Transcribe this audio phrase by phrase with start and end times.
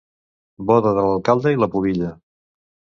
[0.71, 2.13] Boda de l'alcalde i la "Pubilla".